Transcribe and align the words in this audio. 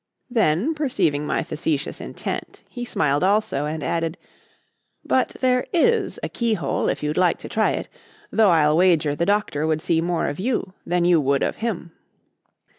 Then, 0.31 0.73
perceiving 0.73 1.27
my 1.27 1.43
facetious 1.43 2.01
intent, 2.01 2.63
he 2.67 2.85
smiled 2.85 3.23
also 3.23 3.67
and 3.67 3.83
added: 3.83 4.17
"But 5.05 5.27
there 5.41 5.67
is 5.71 6.17
a 6.23 6.27
keyhole 6.27 6.89
if 6.89 7.03
you'd 7.03 7.19
like 7.19 7.37
to 7.37 7.47
try 7.47 7.73
it, 7.73 7.87
though 8.31 8.49
I'll 8.49 8.75
wager 8.77 9.13
the 9.13 9.27
Doctor 9.27 9.67
would 9.67 9.79
see 9.79 10.01
more 10.01 10.25
of 10.25 10.39
you 10.39 10.73
than 10.87 11.05
you 11.05 11.21
would 11.21 11.43
of 11.43 11.57
him." 11.57 11.91